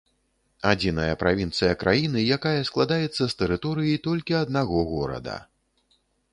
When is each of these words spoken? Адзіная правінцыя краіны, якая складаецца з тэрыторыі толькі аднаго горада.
Адзіная 0.69 1.13
правінцыя 1.23 1.73
краіны, 1.83 2.19
якая 2.37 2.55
складаецца 2.71 3.21
з 3.21 3.29
тэрыторыі 3.43 4.03
толькі 4.09 4.41
аднаго 4.43 4.77
горада. 4.97 5.41